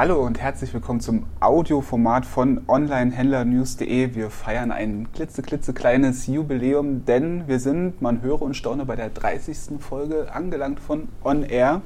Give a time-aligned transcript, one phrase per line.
[0.00, 4.14] Hallo und herzlich willkommen zum Audioformat von onlinehändlernews.de.
[4.14, 9.78] Wir feiern ein klitzeklitzekleines Jubiläum, denn wir sind, man höre und staune, bei der 30.
[9.78, 11.82] Folge angelangt von On Air.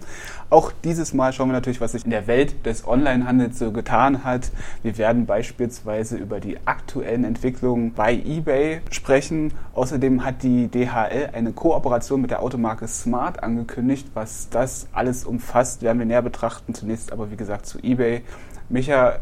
[0.48, 4.22] Auch dieses Mal schauen wir natürlich, was sich in der Welt des Onlinehandels so getan
[4.22, 4.52] hat.
[4.84, 9.52] Wir werden beispielsweise über die aktuellen Entwicklungen bei eBay sprechen.
[9.74, 14.06] Außerdem hat die DHL eine Kooperation mit der Automarke Smart angekündigt.
[14.14, 16.74] Was das alles umfasst, werden wir näher betrachten.
[16.74, 18.22] Zunächst aber, wie gesagt, zu eBay eBay.
[18.68, 19.18] Micha,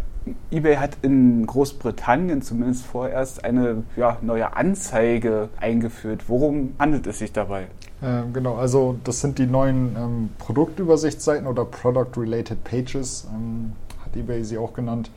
[0.50, 6.24] eBay hat in Großbritannien zumindest vorerst eine ja, neue Anzeige eingeführt.
[6.28, 7.64] Worum handelt es sich dabei?
[8.00, 13.72] Äh, genau, also das sind die neuen ähm, Produktübersichtsseiten oder Product-Related Pages, ähm,
[14.04, 15.10] hat eBay sie auch genannt.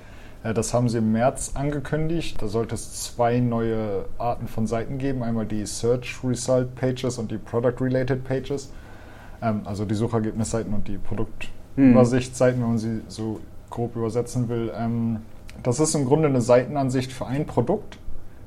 [0.44, 2.42] Äh, das haben sie im März angekündigt.
[2.42, 5.24] Da sollte es zwei neue Arten von Seiten geben.
[5.24, 8.72] Einmal die Search Result Pages und die Product Related Pages.
[9.42, 13.40] Ähm, also die Suchergebnisseiten und die Produktübersichtsseiten, wenn man sie so
[13.76, 14.72] grob übersetzen will.
[14.76, 15.20] Ähm,
[15.62, 17.98] das ist im Grunde eine Seitenansicht für ein Produkt,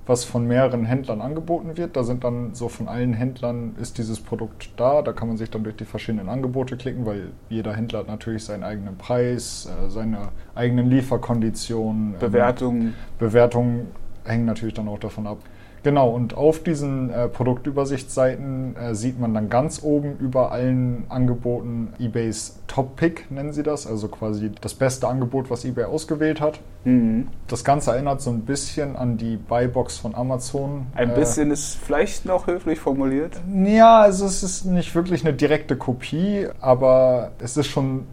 [0.07, 1.97] was von mehreren Händlern angeboten wird.
[1.97, 5.03] Da sind dann so von allen Händlern ist dieses Produkt da.
[5.03, 8.45] Da kann man sich dann durch die verschiedenen Angebote klicken, weil jeder Händler hat natürlich
[8.45, 12.19] seinen eigenen Preis, äh, seine eigenen Lieferkonditionen.
[12.19, 12.81] Bewertungen.
[12.81, 13.87] Ähm, Bewertungen
[14.25, 15.39] hängen natürlich dann auch davon ab.
[15.83, 21.93] Genau, und auf diesen äh, Produktübersichtsseiten äh, sieht man dann ganz oben über allen Angeboten
[21.99, 26.61] eBays Top Pick, nennen sie das, also quasi das beste Angebot, was eBay ausgewählt hat.
[26.85, 27.29] Mhm.
[27.47, 30.87] Das Ganze erinnert so ein bisschen an die Buybox von Amazon.
[30.95, 33.41] Ein äh, bisschen ist vielleicht noch höflich formuliert.
[33.65, 38.07] Ja, also es ist nicht wirklich eine direkte Kopie, aber es ist schon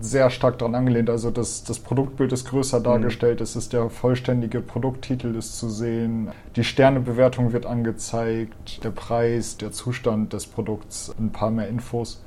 [0.00, 1.10] sehr stark daran angelehnt.
[1.10, 2.84] Also das, das Produktbild ist größer mhm.
[2.84, 9.56] dargestellt, es ist der vollständige Produkttitel ist zu sehen, die Sternebewertung wird angezeigt, der Preis,
[9.56, 12.22] der Zustand des Produkts, ein paar mehr Infos.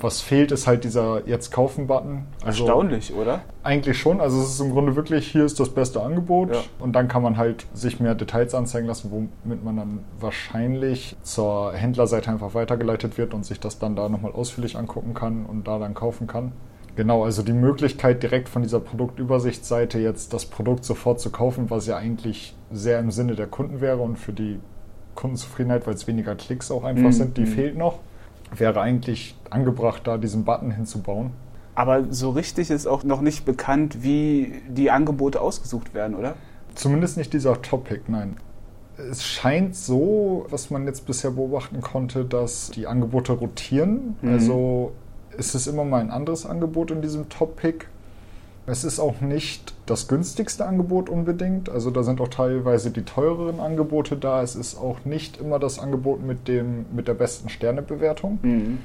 [0.00, 2.22] Was fehlt, ist halt dieser Jetzt kaufen-Button.
[2.44, 3.40] Also Erstaunlich, oder?
[3.64, 4.20] Eigentlich schon.
[4.20, 6.54] Also es ist im Grunde wirklich, hier ist das beste Angebot.
[6.54, 6.60] Ja.
[6.78, 11.72] Und dann kann man halt sich mehr Details anzeigen lassen, womit man dann wahrscheinlich zur
[11.72, 15.80] Händlerseite einfach weitergeleitet wird und sich das dann da nochmal ausführlich angucken kann und da
[15.80, 16.52] dann kaufen kann.
[16.98, 21.86] Genau, also die Möglichkeit, direkt von dieser Produktübersichtsseite jetzt das Produkt sofort zu kaufen, was
[21.86, 24.58] ja eigentlich sehr im Sinne der Kunden wäre und für die
[25.14, 27.12] Kundenzufriedenheit, weil es weniger Klicks auch einfach mhm.
[27.12, 27.46] sind, die mhm.
[27.46, 28.00] fehlt noch.
[28.52, 31.30] Wäre eigentlich angebracht, da diesen Button hinzubauen.
[31.76, 36.34] Aber so richtig ist auch noch nicht bekannt, wie die Angebote ausgesucht werden, oder?
[36.74, 38.38] Zumindest nicht dieser Topic, nein.
[38.96, 44.16] Es scheint so, was man jetzt bisher beobachten konnte, dass die Angebote rotieren.
[44.20, 44.32] Mhm.
[44.32, 44.94] Also
[45.38, 47.88] ist es immer mal ein anderes Angebot in diesem Top-Pick.
[48.66, 51.70] Es ist auch nicht das günstigste Angebot unbedingt.
[51.70, 54.42] Also da sind auch teilweise die teureren Angebote da.
[54.42, 58.38] Es ist auch nicht immer das Angebot mit, dem, mit der besten Sternebewertung.
[58.42, 58.78] Mhm.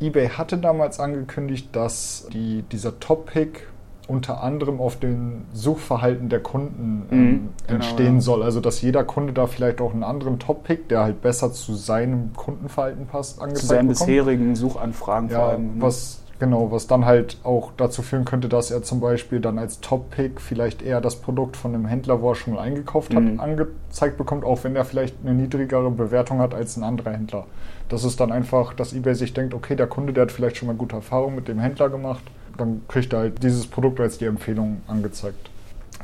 [0.00, 3.68] eBay hatte damals angekündigt, dass die, dieser Top-Pick
[4.08, 8.20] unter anderem auf den Suchverhalten der Kunden ähm, mhm, genau, entstehen ja.
[8.22, 8.42] soll.
[8.42, 12.32] Also dass jeder Kunde da vielleicht auch einen anderen Top-Pick, der halt besser zu seinem
[12.34, 14.06] Kundenverhalten passt, angezeigt Zu seinen bekommt.
[14.06, 15.76] bisherigen Suchanfragen ja, vor allem.
[15.76, 15.82] Ne?
[15.82, 19.80] Was, genau, was dann halt auch dazu führen könnte, dass er zum Beispiel dann als
[19.80, 23.40] Top-Pick vielleicht eher das Produkt von einem Händler, wo er schon mal eingekauft hat, mhm.
[23.40, 27.44] angezeigt bekommt, auch wenn er vielleicht eine niedrigere Bewertung hat als ein anderer Händler.
[27.90, 30.68] Das ist dann einfach, dass eBay sich denkt, okay, der Kunde, der hat vielleicht schon
[30.68, 32.22] mal gute Erfahrungen mit dem Händler gemacht
[32.58, 35.50] dann kriegt er halt dieses Produkt als die Empfehlung angezeigt.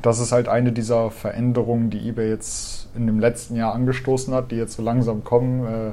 [0.03, 4.51] Das ist halt eine dieser Veränderungen, die eBay jetzt in dem letzten Jahr angestoßen hat,
[4.51, 5.67] die jetzt so langsam kommen.
[5.67, 5.93] Äh,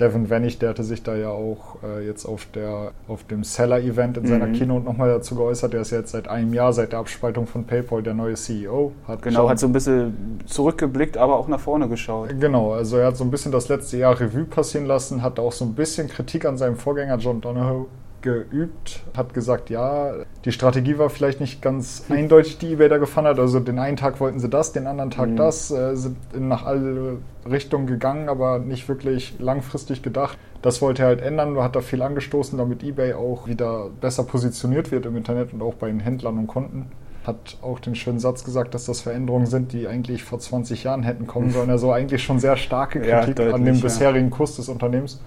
[0.00, 4.16] Devin Wennig, der hatte sich da ja auch äh, jetzt auf, der, auf dem Seller-Event
[4.16, 4.54] in seiner mhm.
[4.54, 5.74] Keynote nochmal dazu geäußert.
[5.74, 8.92] Der ist jetzt seit einem Jahr, seit der Abspaltung von PayPal, der neue CEO.
[9.06, 12.30] Hat genau, schon, hat so ein bisschen zurückgeblickt, aber auch nach vorne geschaut.
[12.40, 15.52] Genau, also er hat so ein bisschen das letzte Jahr Revue passieren lassen, hat auch
[15.52, 17.86] so ein bisschen Kritik an seinem Vorgänger John Donahoe
[18.22, 20.12] geübt, hat gesagt, ja,
[20.44, 23.38] die Strategie war vielleicht nicht ganz eindeutig, die eBay da gefahren hat.
[23.38, 25.36] Also den einen Tag wollten sie das, den anderen Tag mhm.
[25.36, 30.38] das, äh, sind nach alle Richtungen gegangen, aber nicht wirklich langfristig gedacht.
[30.62, 34.90] Das wollte er halt ändern, hat da viel angestoßen, damit eBay auch wieder besser positioniert
[34.90, 36.86] wird im Internet und auch bei den Händlern und Kunden.
[37.24, 41.02] Hat auch den schönen Satz gesagt, dass das Veränderungen sind, die eigentlich vor 20 Jahren
[41.02, 41.70] hätten kommen sollen.
[41.70, 45.20] Also eigentlich schon sehr starke Kritik ja, an dem bisherigen Kurs des Unternehmens.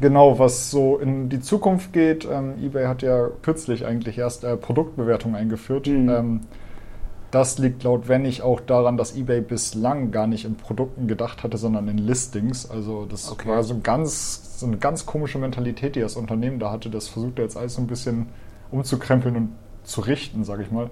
[0.00, 2.26] Genau, was so in die Zukunft geht.
[2.30, 5.86] Ähm, eBay hat ja kürzlich eigentlich erst äh, Produktbewertungen eingeführt.
[5.86, 6.08] Mhm.
[6.08, 6.40] Ähm,
[7.30, 11.58] das liegt laut Wennig auch daran, dass eBay bislang gar nicht in Produkten gedacht hatte,
[11.58, 12.70] sondern in Listings.
[12.70, 13.48] Also das okay.
[13.48, 16.88] war so, ein ganz, so eine ganz komische Mentalität, die das Unternehmen da hatte.
[16.88, 18.28] Das versucht er jetzt alles so ein bisschen
[18.70, 19.48] umzukrempeln und
[19.82, 20.90] zu richten, sage ich mal.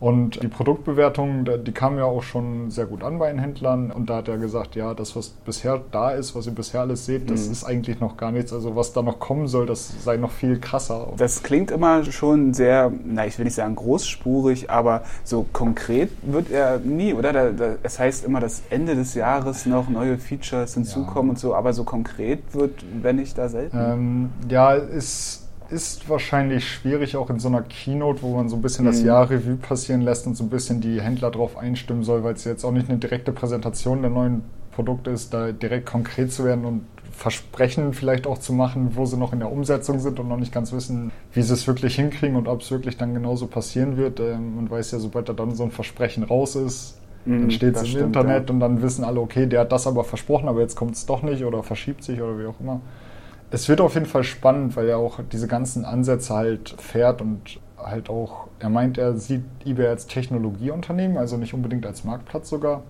[0.00, 3.90] Und die Produktbewertung, die kam ja auch schon sehr gut an bei den Händlern.
[3.90, 7.04] Und da hat er gesagt, ja, das, was bisher da ist, was ihr bisher alles
[7.04, 7.52] seht, das mhm.
[7.52, 8.52] ist eigentlich noch gar nichts.
[8.52, 11.08] Also was da noch kommen soll, das sei noch viel krasser.
[11.18, 16.50] Das klingt immer schon sehr, na, ich will nicht sagen großspurig, aber so konkret wird
[16.50, 17.34] er nie, oder?
[17.34, 21.30] Da, da, es heißt immer, dass Ende des Jahres noch neue Features hinzukommen ja.
[21.32, 23.76] und so, aber so konkret wird, wenn ich da selten.
[23.76, 28.62] Ähm, ja, ist ist wahrscheinlich schwierig, auch in so einer Keynote, wo man so ein
[28.62, 28.90] bisschen mhm.
[28.90, 32.34] das Jahr Revue passieren lässt und so ein bisschen die Händler drauf einstimmen soll, weil
[32.34, 36.44] es jetzt auch nicht eine direkte Präsentation der neuen Produkte ist, da direkt konkret zu
[36.44, 36.82] werden und
[37.12, 40.54] Versprechen vielleicht auch zu machen, wo sie noch in der Umsetzung sind und noch nicht
[40.54, 44.20] ganz wissen, wie sie es wirklich hinkriegen und ob es wirklich dann genauso passieren wird.
[44.20, 47.76] Ähm, man weiß ja, sobald da dann so ein Versprechen raus ist, dann mhm, steht
[47.76, 48.54] es im stimmt, Internet ja.
[48.54, 51.22] und dann wissen alle, okay, der hat das aber versprochen, aber jetzt kommt es doch
[51.22, 52.80] nicht oder verschiebt sich oder wie auch immer
[53.50, 57.60] es wird auf jeden Fall spannend, weil er auch diese ganzen Ansätze halt fährt und
[57.76, 62.82] halt auch, er meint, er sieht eBay als Technologieunternehmen, also nicht unbedingt als Marktplatz sogar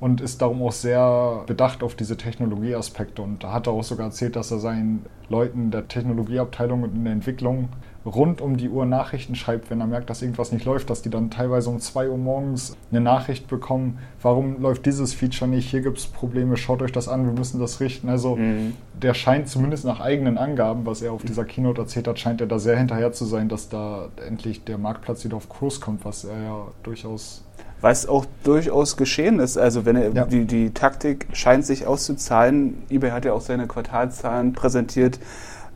[0.00, 4.06] und ist darum auch sehr bedacht auf diese Technologieaspekte und da hat er auch sogar
[4.06, 7.68] erzählt, dass er seinen Leuten der Technologieabteilung und in der Entwicklung
[8.06, 11.10] rund um die Uhr Nachrichten schreibt, wenn er merkt, dass irgendwas nicht läuft, dass die
[11.10, 15.80] dann teilweise um 2 Uhr morgens eine Nachricht bekommen, warum läuft dieses Feature nicht, hier
[15.80, 18.08] gibt es Probleme, schaut euch das an, wir müssen das richten.
[18.08, 18.74] Also mhm.
[18.94, 22.46] der scheint zumindest nach eigenen Angaben, was er auf dieser Keynote erzählt hat, scheint er
[22.46, 26.24] da sehr hinterher zu sein, dass da endlich der Marktplatz wieder auf Kurs kommt, was
[26.24, 27.42] er ja durchaus
[27.80, 29.58] was auch durchaus geschehen ist.
[29.58, 30.24] Also wenn er, ja.
[30.24, 32.82] die, die Taktik scheint sich auszuzahlen.
[32.90, 35.18] eBay hat ja auch seine Quartalzahlen präsentiert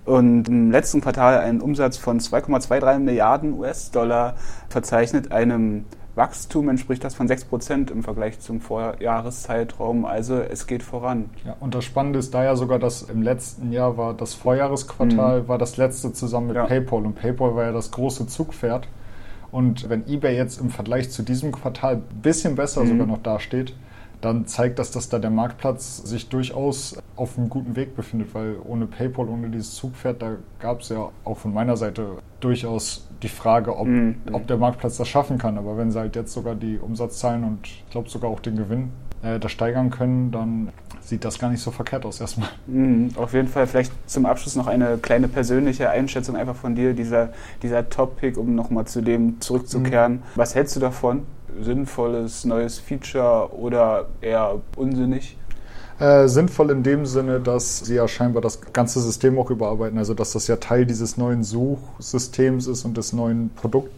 [0.05, 4.35] und im letzten Quartal einen Umsatz von 2,23 Milliarden US-Dollar
[4.69, 5.85] verzeichnet, einem
[6.17, 10.05] Wachstum entspricht das von 6 Prozent im Vergleich zum Vorjahreszeitraum.
[10.05, 11.31] Also es geht voran.
[11.44, 15.43] Ja, und das Spannende ist da ja sogar, dass im letzten Jahr war das Vorjahresquartal,
[15.43, 15.49] mhm.
[15.49, 16.67] war das letzte zusammen mit ja.
[16.67, 17.06] PayPal.
[17.06, 18.88] Und PayPal war ja das große Zugpferd.
[19.52, 22.88] Und wenn eBay jetzt im Vergleich zu diesem Quartal ein bisschen besser mhm.
[22.88, 23.75] sogar noch dasteht,
[24.20, 28.56] dann zeigt das, dass da der Marktplatz sich durchaus auf einem guten Weg befindet, weil
[28.64, 33.29] ohne PayPal, ohne dieses Zugpferd, da gab es ja auch von meiner Seite durchaus die
[33.29, 34.17] Frage, ob, mhm.
[34.32, 35.56] ob der Marktplatz das schaffen kann.
[35.56, 38.91] Aber wenn sie halt jetzt sogar die Umsatzzahlen und ich glaube sogar auch den Gewinn
[39.23, 40.69] äh, da steigern können, dann
[41.02, 42.49] sieht das gar nicht so verkehrt aus erstmal.
[42.67, 46.94] Mhm, auf jeden Fall vielleicht zum Abschluss noch eine kleine persönliche Einschätzung einfach von dir,
[46.94, 47.31] dieser,
[47.62, 50.12] dieser Top-Pick, um nochmal zu dem zurückzukehren.
[50.14, 50.23] Mhm.
[50.35, 51.23] Was hältst du davon?
[51.61, 55.37] sinnvolles neues Feature oder eher unsinnig?
[55.99, 60.14] Äh, sinnvoll in dem Sinne, dass sie ja scheinbar das ganze System auch überarbeiten, also
[60.14, 63.91] dass das ja Teil dieses neuen Suchsystems ist und des neuen Produkt,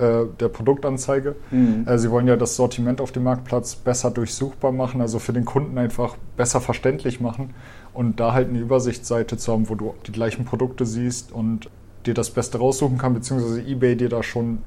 [0.00, 1.36] äh, der Produktanzeige.
[1.50, 1.86] Mhm.
[1.86, 5.44] Äh, sie wollen ja das Sortiment auf dem Marktplatz besser durchsuchbar machen, also für den
[5.44, 7.54] Kunden einfach besser verständlich machen
[7.92, 11.68] und da halt eine Übersichtsseite zu haben, wo du die gleichen Produkte siehst und
[12.06, 14.58] dir das Beste raussuchen kann, beziehungsweise eBay dir da schon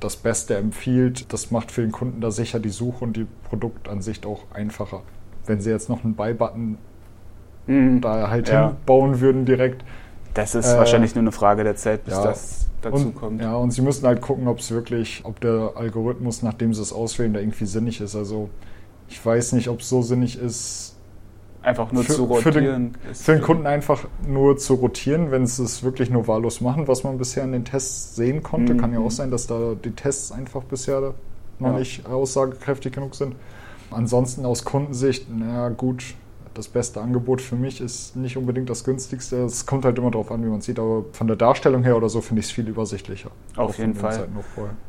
[0.00, 1.32] das Beste empfiehlt.
[1.32, 5.02] Das macht für den Kunden da sicher die Suche und die Produktansicht auch einfacher.
[5.46, 6.78] Wenn sie jetzt noch einen Buy-Button
[7.66, 8.00] mhm.
[8.00, 8.68] da halt ja.
[8.68, 9.84] hinbauen würden direkt.
[10.34, 12.24] Das ist äh, wahrscheinlich nur eine Frage der Zeit, bis ja.
[12.24, 13.40] das dazu und, kommt.
[13.40, 16.92] Ja, und sie müssen halt gucken, ob es wirklich, ob der Algorithmus, nachdem sie es
[16.92, 18.16] auswählen, da irgendwie sinnig ist.
[18.16, 18.48] Also
[19.08, 20.92] ich weiß nicht, ob es so sinnig ist,
[21.62, 22.42] Einfach nur für, zu rotieren.
[22.42, 26.60] Für den, für den, Kunden einfach nur zu rotieren, wenn sie es wirklich nur wahllos
[26.60, 28.74] machen, was man bisher in den Tests sehen konnte.
[28.74, 28.78] Mhm.
[28.78, 31.14] Kann ja auch sein, dass da die Tests einfach bisher
[31.60, 31.78] noch ja.
[31.78, 33.36] nicht aussagekräftig genug sind.
[33.92, 36.14] Ansonsten aus Kundensicht, naja, gut,
[36.54, 39.44] das beste Angebot für mich ist nicht unbedingt das günstigste.
[39.44, 42.08] Es kommt halt immer darauf an, wie man sieht, aber von der Darstellung her oder
[42.08, 43.30] so finde ich es viel übersichtlicher.
[43.56, 44.28] Auf jeden Fall.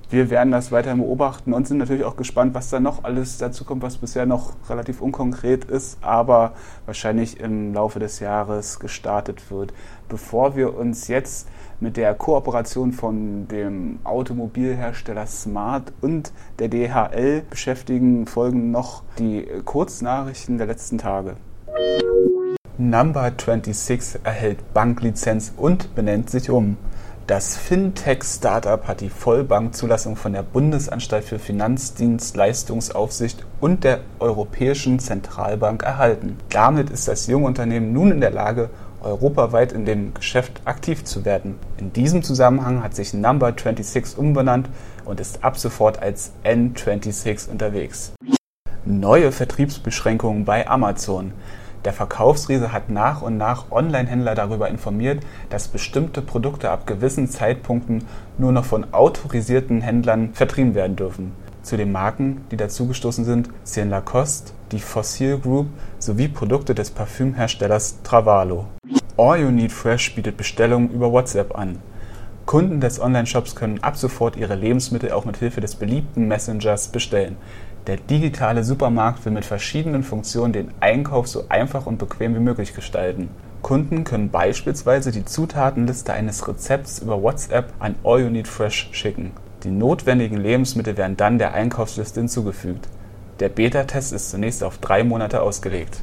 [0.10, 3.66] Wir werden das weiter beobachten und sind natürlich auch gespannt, was da noch alles dazu
[3.66, 6.54] kommt, was bisher noch relativ unkonkret ist, aber
[6.86, 9.74] wahrscheinlich im Laufe des Jahres gestartet wird.
[10.10, 11.48] Bevor wir uns jetzt
[11.80, 20.58] mit der Kooperation von dem Automobilhersteller Smart und der DHL beschäftigen, folgen noch die Kurznachrichten
[20.58, 21.36] der letzten Tage.
[22.78, 26.78] Number 26 erhält Banklizenz und benennt sich um.
[27.28, 36.38] Das Fintech-Startup hat die Vollbankzulassung von der Bundesanstalt für Finanzdienstleistungsaufsicht und der Europäischen Zentralbank erhalten.
[36.50, 38.70] Damit ist das junge Unternehmen nun in der Lage,
[39.02, 41.58] europaweit in dem Geschäft aktiv zu werden.
[41.78, 44.68] In diesem Zusammenhang hat sich Number 26 umbenannt
[45.06, 48.14] und ist ab sofort als N26 unterwegs.
[48.86, 51.32] Neue Vertriebsbeschränkungen bei Amazon.
[51.86, 58.06] Der Verkaufsriese hat nach und nach Online-Händler darüber informiert, dass bestimmte Produkte ab gewissen Zeitpunkten
[58.38, 61.34] nur noch von autorisierten Händlern vertrieben werden dürfen.
[61.62, 65.68] Zu den Marken, die dazugestoßen sind, zählen Lacoste, die Fossil Group
[66.00, 68.68] sowie Produkte des Parfümherstellers Travalo.
[69.18, 71.80] All You Need Fresh bietet Bestellungen über WhatsApp an.
[72.46, 77.38] Kunden des Online-Shops können ab sofort ihre Lebensmittel auch mit Hilfe des beliebten Messengers bestellen.
[77.86, 82.74] Der digitale Supermarkt will mit verschiedenen Funktionen den Einkauf so einfach und bequem wie möglich
[82.74, 83.28] gestalten.
[83.62, 89.32] Kunden können beispielsweise die Zutatenliste eines Rezepts über WhatsApp an All You Need Fresh schicken.
[89.64, 92.88] Die notwendigen Lebensmittel werden dann der Einkaufsliste hinzugefügt.
[93.42, 96.02] Der Beta-Test ist zunächst auf drei Monate ausgelegt.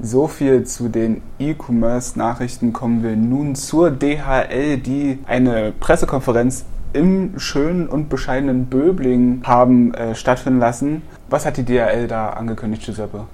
[0.00, 2.72] So viel zu den E-Commerce-Nachrichten.
[2.72, 6.64] Kommen wir nun zur DHL, die eine Pressekonferenz
[6.96, 11.02] im schönen und bescheidenen Böbling haben äh, stattfinden lassen.
[11.28, 13.26] Was hat die DHL da angekündigt, Giuseppe?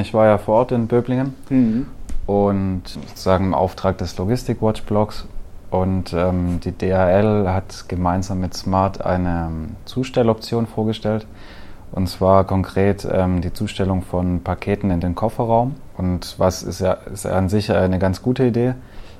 [0.00, 1.86] Ich war ja vor Ort in Böblingen mhm.
[2.26, 5.26] und sozusagen im Auftrag des Logistik Watch Blogs
[5.70, 11.26] und ähm, die DHL hat gemeinsam mit Smart eine ähm, Zustelloption vorgestellt.
[11.92, 15.74] Und zwar konkret ähm, die Zustellung von Paketen in den Kofferraum.
[15.96, 18.74] Und was ist ja ist an sich eine ganz gute Idee,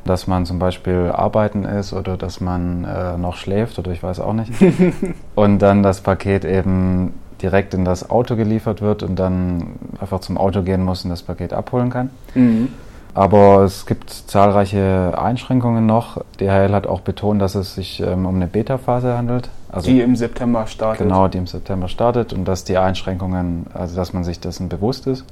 [0.07, 4.21] dass man zum Beispiel arbeiten ist oder dass man äh, noch schläft oder ich weiß
[4.21, 4.53] auch nicht.
[5.35, 10.39] und dann das Paket eben direkt in das Auto geliefert wird und dann einfach zum
[10.39, 12.11] Auto gehen muss und das Paket abholen kann.
[12.35, 12.69] Mhm.
[13.17, 16.23] Aber es gibt zahlreiche Einschränkungen noch.
[16.39, 19.49] DHL hat auch betont, dass es sich ähm, um eine Beta-Phase handelt.
[19.71, 21.07] Also die im September startet.
[21.07, 25.07] Genau, die im September startet und dass die Einschränkungen, also dass man sich dessen bewusst
[25.07, 25.25] ist.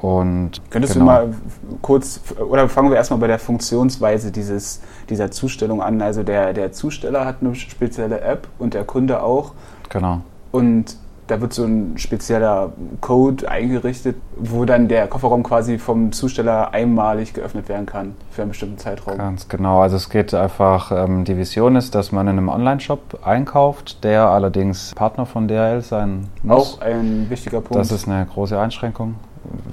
[0.00, 1.04] Und Könntest genau.
[1.04, 1.34] du mal
[1.82, 6.02] kurz, oder fangen wir erstmal bei der Funktionsweise dieses, dieser Zustellung an.
[6.02, 9.52] Also der, der Zusteller hat eine spezielle App und der Kunde auch.
[9.88, 10.20] Genau.
[10.52, 10.96] Und
[11.26, 17.32] da wird so ein spezieller Code eingerichtet, wo dann der Kofferraum quasi vom Zusteller einmalig
[17.32, 19.16] geöffnet werden kann für einen bestimmten Zeitraum.
[19.16, 19.80] Ganz genau.
[19.80, 24.28] Also es geht einfach, ähm, die Vision ist, dass man in einem Online-Shop einkauft, der
[24.28, 26.74] allerdings Partner von DHL sein muss.
[26.74, 27.76] Auch ein wichtiger Punkt.
[27.76, 29.14] Das ist eine große Einschränkung,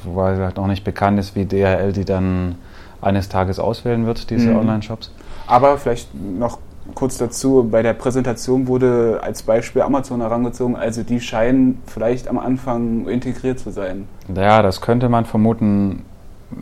[0.04, 2.56] wobei halt noch nicht bekannt ist, wie DHL die dann
[3.02, 4.60] eines Tages auswählen wird, diese mhm.
[4.60, 5.12] Online-Shops.
[5.48, 6.60] Aber vielleicht noch
[6.96, 12.38] kurz dazu, bei der Präsentation wurde als Beispiel Amazon herangezogen, also die scheinen vielleicht am
[12.38, 14.08] Anfang integriert zu sein.
[14.34, 16.04] Ja, das könnte man vermuten,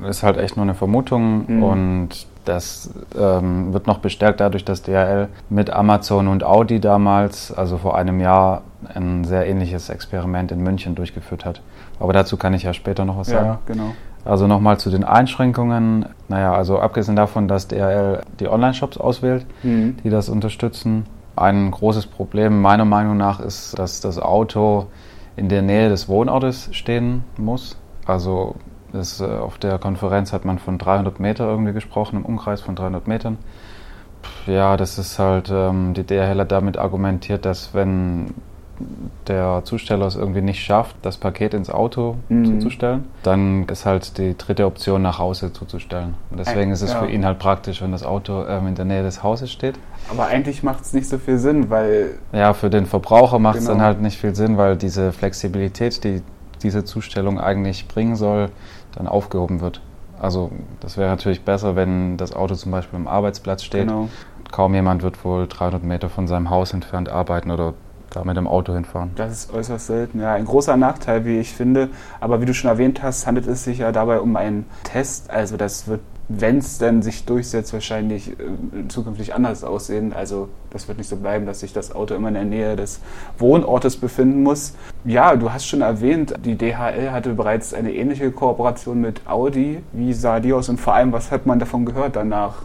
[0.08, 1.63] ist halt echt nur eine Vermutung mhm.
[1.63, 2.10] und
[2.46, 7.96] das ähm, wird noch bestärkt dadurch, dass DHL mit Amazon und Audi damals, also vor
[7.96, 11.62] einem Jahr, ein sehr ähnliches Experiment in München durchgeführt hat.
[12.00, 13.45] Aber dazu kann ich ja später noch was sagen.
[13.45, 13.91] Ja, genau.
[14.25, 16.05] Also nochmal zu den Einschränkungen.
[16.27, 19.98] Naja, also abgesehen davon, dass DRL die Online-Shops auswählt, mhm.
[20.03, 21.05] die das unterstützen.
[21.36, 24.88] Ein großes Problem meiner Meinung nach ist, dass das Auto
[25.36, 27.77] in der Nähe des Wohnortes stehen muss.
[28.05, 28.55] Also
[28.91, 32.75] das, äh, auf der Konferenz hat man von 300 Meter irgendwie gesprochen, im Umkreis von
[32.75, 33.38] 300 Metern.
[34.48, 38.33] Ja, das ist halt, ähm, die DRL hat damit argumentiert, dass wenn
[39.27, 42.45] der Zusteller es irgendwie nicht schafft, das Paket ins Auto mhm.
[42.45, 46.15] zuzustellen, dann ist halt die dritte Option, nach Hause zuzustellen.
[46.31, 47.00] Und deswegen ist es ja.
[47.00, 49.75] für ihn halt praktisch, wenn das Auto ähm, in der Nähe des Hauses steht.
[50.09, 52.12] Aber eigentlich macht es nicht so viel Sinn, weil.
[52.31, 53.75] Ja, für den Verbraucher macht es genau.
[53.75, 56.21] dann halt nicht viel Sinn, weil diese Flexibilität, die
[56.63, 58.50] diese Zustellung eigentlich bringen soll,
[58.95, 59.81] dann aufgehoben wird.
[60.19, 63.88] Also das wäre natürlich besser, wenn das Auto zum Beispiel am Arbeitsplatz steht.
[63.88, 64.09] Genau.
[64.51, 67.74] Kaum jemand wird wohl 300 Meter von seinem Haus entfernt arbeiten oder
[68.10, 69.12] da mit dem Auto hinfahren.
[69.16, 70.34] Das ist äußerst selten, ja.
[70.34, 71.89] Ein großer Nachteil, wie ich finde.
[72.20, 75.30] Aber wie du schon erwähnt hast, handelt es sich ja dabei um einen Test.
[75.30, 80.13] Also das wird, wenn es denn sich durchsetzt, wahrscheinlich äh, zukünftig anders aussehen.
[80.13, 83.00] Also das wird nicht so bleiben, dass sich das Auto immer in der Nähe des
[83.38, 84.74] Wohnortes befinden muss.
[85.06, 89.82] Ja, du hast schon erwähnt, die DHL hatte bereits eine ähnliche Kooperation mit Audi.
[89.92, 92.63] Wie sah die aus und vor allem, was hat man davon gehört danach?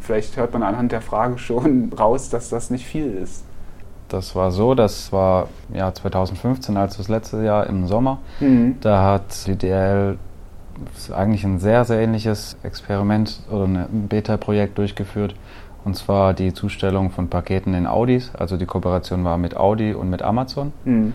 [0.00, 3.44] Vielleicht hört man anhand der Frage schon raus, dass das nicht viel ist.
[4.08, 8.18] Das war so, das war ja 2015, also das letzte Jahr im Sommer.
[8.40, 8.76] Mhm.
[8.80, 10.18] Da hat die DL
[11.14, 15.34] eigentlich ein sehr, sehr ähnliches Experiment oder ein Beta-Projekt durchgeführt.
[15.84, 18.32] Und zwar die Zustellung von Paketen in Audis.
[18.36, 20.72] Also die Kooperation war mit Audi und mit Amazon.
[20.84, 21.12] Mhm.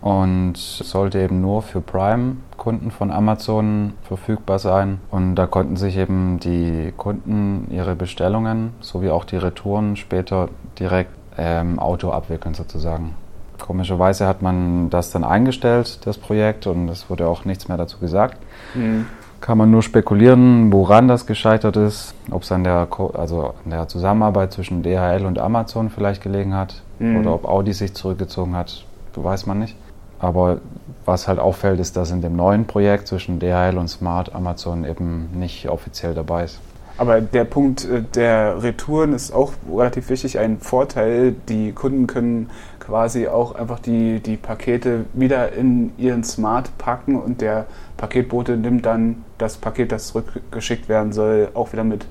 [0.00, 5.00] Und sollte eben nur für Prime-Kunden von Amazon verfügbar sein.
[5.10, 11.10] Und da konnten sich eben die Kunden ihre Bestellungen sowie auch die Retouren später direkt
[11.38, 13.14] ähm, Auto abwickeln sozusagen.
[13.58, 17.98] Komischerweise hat man das dann eingestellt, das Projekt, und es wurde auch nichts mehr dazu
[17.98, 18.38] gesagt.
[18.74, 19.06] Mhm.
[19.40, 23.88] Kann man nur spekulieren, woran das gescheitert ist, ob es an der, also an der
[23.88, 27.18] Zusammenarbeit zwischen DHL und Amazon vielleicht gelegen hat mhm.
[27.18, 29.76] oder ob Audi sich zurückgezogen hat, weiß man nicht.
[30.18, 30.58] Aber
[31.04, 35.30] was halt auffällt, ist, dass in dem neuen Projekt zwischen DHL und Smart Amazon eben
[35.34, 36.60] nicht offiziell dabei ist.
[36.98, 41.34] Aber der Punkt äh, der Retouren ist auch relativ wichtig, ein Vorteil.
[41.48, 42.50] Die Kunden können
[42.80, 48.86] quasi auch einfach die, die Pakete wieder in ihren Smart packen und der Paketbote nimmt
[48.86, 52.06] dann das Paket, das zurückgeschickt werden soll, auch wieder mit.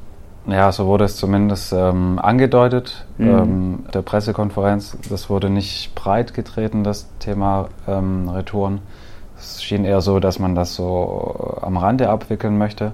[0.48, 3.08] Ja, so wurde es zumindest ähm, angedeutet.
[3.18, 3.28] Mhm.
[3.28, 8.80] Ähm, der Pressekonferenz, das wurde nicht breit getreten, das Thema ähm, Retouren.
[9.38, 12.92] Es schien eher so, dass man das so am Rande abwickeln möchte.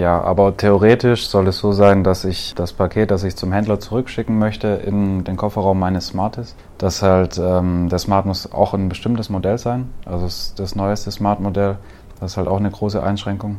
[0.00, 3.80] Ja, aber theoretisch soll es so sein, dass ich das Paket, das ich zum Händler
[3.80, 8.88] zurückschicken möchte, in den Kofferraum meines Smartes, dass halt ähm, der Smart muss auch ein
[8.88, 10.24] bestimmtes Modell sein, also
[10.56, 11.76] das neueste Smart-Modell,
[12.18, 13.58] das ist halt auch eine große Einschränkung.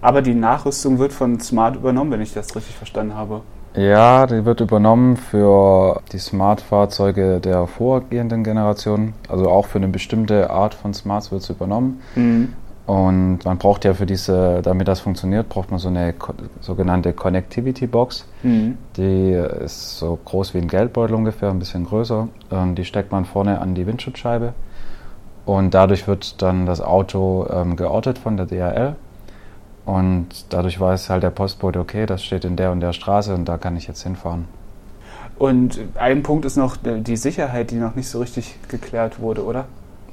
[0.00, 3.42] Aber die Nachrüstung wird von Smart übernommen, wenn ich das richtig verstanden habe.
[3.76, 9.14] Ja, die wird übernommen für die Smart-Fahrzeuge der vorgehenden Generation.
[9.28, 12.00] Also auch für eine bestimmte Art von Smarts wird es übernommen.
[12.16, 12.54] Mhm.
[12.86, 16.14] Und man braucht ja für diese, damit das funktioniert, braucht man so eine
[16.60, 18.26] sogenannte Connectivity Box.
[18.44, 18.78] Mhm.
[18.96, 22.28] Die ist so groß wie ein Geldbeutel ungefähr, ein bisschen größer.
[22.50, 24.54] Und die steckt man vorne an die Windschutzscheibe.
[25.46, 28.94] Und dadurch wird dann das Auto ähm, geortet von der DHL.
[29.84, 33.46] Und dadurch weiß halt der Postbote, okay, das steht in der und der Straße und
[33.46, 34.46] da kann ich jetzt hinfahren.
[35.38, 39.66] Und ein Punkt ist noch die Sicherheit, die noch nicht so richtig geklärt wurde, oder?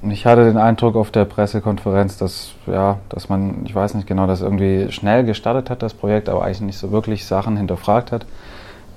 [0.10, 4.28] Ich hatte den Eindruck auf der Pressekonferenz, dass, ja, dass man, ich weiß nicht genau,
[4.28, 8.26] das irgendwie schnell gestartet hat, das Projekt, aber eigentlich nicht so wirklich Sachen hinterfragt hat,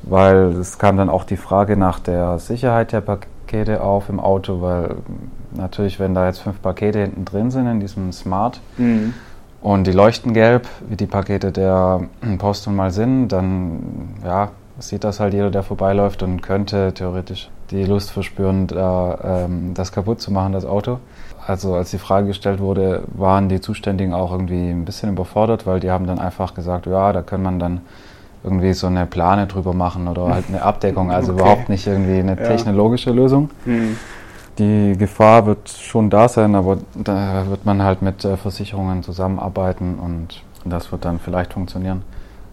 [0.02, 4.60] weil es kam dann auch die Frage nach der Sicherheit der Pakete auf im Auto,
[4.62, 4.96] weil
[5.54, 9.14] natürlich, wenn da jetzt fünf Pakete hinten drin sind in diesem Smart, mhm.
[9.62, 12.00] und die leuchten gelb, wie die Pakete der
[12.38, 17.48] Post nun mal sind, dann ja, sieht das halt jeder, der vorbeiläuft und könnte theoretisch
[17.70, 20.99] die Lust verspüren, da, ähm, das kaputt zu machen, das Auto.
[21.46, 25.80] Also als die Frage gestellt wurde, waren die Zuständigen auch irgendwie ein bisschen überfordert, weil
[25.80, 27.80] die haben dann einfach gesagt, ja, da kann man dann
[28.42, 31.40] irgendwie so eine Plane drüber machen oder halt eine Abdeckung, also okay.
[31.40, 33.16] überhaupt nicht irgendwie eine technologische ja.
[33.16, 33.50] Lösung.
[33.64, 33.96] Mhm
[34.58, 39.99] die Gefahr wird schon da sein, aber da wird man halt mit äh, Versicherungen zusammenarbeiten
[39.99, 42.02] und das wird dann vielleicht funktionieren.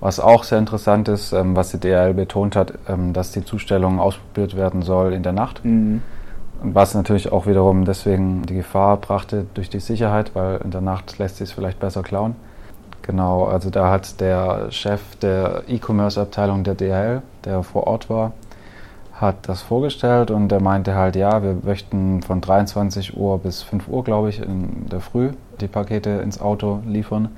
[0.04, 4.02] Was auch sehr interessant ist, ähm, was die DRL betont hat, ähm, dass die Zustellung
[4.02, 5.64] ausprobiert werden soll in der Nacht.
[5.64, 6.02] Mhm.
[6.62, 11.20] Was natürlich auch wiederum deswegen die Gefahr brachte durch die Sicherheit, weil in der Nacht
[11.20, 12.36] lässt sich es vielleicht besser klauen.
[13.02, 18.34] Genau, also da hat der Chef der E-Commerce-Abteilung der DHL, der vor Ort war,
[19.14, 23.88] hat das vorgestellt und er meinte halt, ja, wir möchten von 23 Uhr bis 5
[23.88, 25.30] Uhr, glaube ich, in der Früh
[25.62, 27.30] die Pakete ins Auto liefern,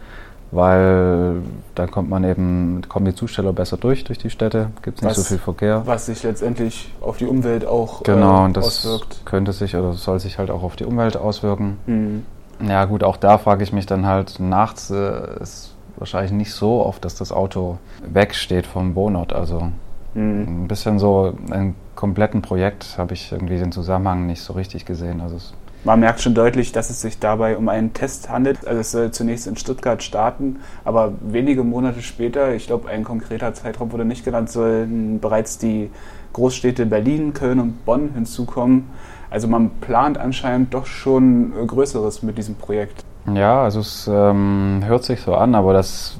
[0.55, 1.41] weil
[1.75, 5.15] dann kommt man eben, kommen die Zusteller besser durch, durch die Städte, gibt es nicht
[5.15, 5.83] so viel Verkehr.
[5.85, 9.25] Was sich letztendlich auf die Umwelt auch genau, äh, und das auswirkt.
[9.25, 11.77] könnte sich oder soll sich halt auch auf die Umwelt auswirken.
[11.85, 12.25] Mhm.
[12.67, 16.85] Ja gut, auch da frage ich mich dann halt, nachts äh, ist wahrscheinlich nicht so
[16.85, 19.71] oft, dass das Auto wegsteht vom Wohnort, also
[20.15, 20.63] Mhm.
[20.63, 25.21] Ein bisschen so im kompletten Projekt habe ich irgendwie den Zusammenhang nicht so richtig gesehen.
[25.21, 25.37] Also
[25.85, 28.67] man merkt schon deutlich, dass es sich dabei um einen Test handelt.
[28.67, 33.53] Also es soll zunächst in Stuttgart starten, aber wenige Monate später, ich glaube ein konkreter
[33.53, 35.91] Zeitraum wurde nicht genannt, sollen bereits die
[36.33, 38.89] Großstädte Berlin, Köln und Bonn hinzukommen.
[39.29, 43.03] Also man plant anscheinend doch schon Größeres mit diesem Projekt.
[43.33, 46.19] Ja, also es ähm, hört sich so an, aber das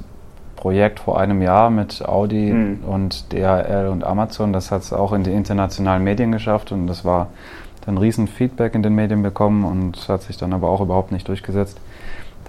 [0.56, 2.84] Projekt vor einem Jahr mit Audi mhm.
[2.84, 4.52] und DHL und Amazon.
[4.52, 7.28] Das hat es auch in die internationalen Medien geschafft und das war
[7.86, 11.28] dann riesen Feedback in den Medien bekommen und hat sich dann aber auch überhaupt nicht
[11.28, 11.80] durchgesetzt.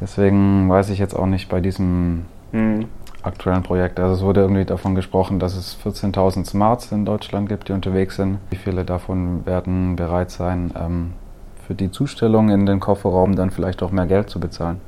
[0.02, 2.86] Deswegen weiß ich jetzt auch nicht bei diesem mhm.
[3.23, 4.00] aktuellen Projekt.
[4.00, 8.15] Also es wurde irgendwie davon gesprochen, dass es 14.000 Smarts in Deutschland gibt, die unterwegs
[8.17, 8.39] sind.
[8.50, 11.13] Wie viele davon werden bereit sein, ähm,
[11.65, 14.80] für die Zustellung in den Kofferraum dann vielleicht auch mehr Geld zu bezahlen?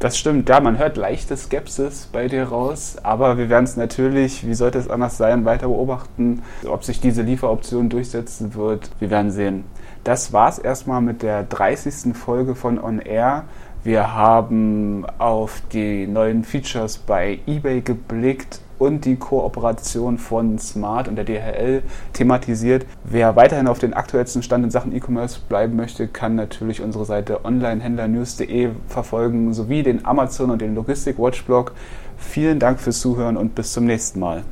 [0.00, 4.46] Das stimmt, ja, man hört leichte Skepsis bei dir raus, aber wir werden es natürlich,
[4.46, 8.90] wie sollte es anders sein, weiter beobachten, ob sich diese Lieferoption durchsetzen wird.
[8.98, 9.64] Wir werden sehen.
[10.02, 12.14] Das war es erstmal mit der 30.
[12.14, 13.44] Folge von On Air.
[13.84, 21.16] Wir haben auf die neuen Features bei eBay geblickt und die Kooperation von Smart und
[21.16, 21.82] der DHL
[22.14, 22.86] thematisiert.
[23.04, 27.44] Wer weiterhin auf den aktuellsten Stand in Sachen E-Commerce bleiben möchte, kann natürlich unsere Seite
[27.44, 31.72] onlinehändlernews.de verfolgen, sowie den Amazon und den Logistik-Watch-Blog.
[32.16, 34.44] Vielen Dank fürs Zuhören und bis zum nächsten Mal.